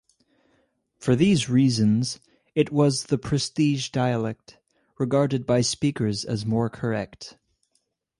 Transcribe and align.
For 0.97 1.15
these 1.15 1.47
reasons, 1.47 2.19
it 2.55 2.71
was 2.71 3.03
the 3.03 3.19
prestige 3.19 3.89
dialect, 3.89 4.57
regarded 4.97 5.45
by 5.45 5.61
speakers 5.61 6.25
as 6.25 6.43
more 6.43 6.71
correct. 6.71 7.37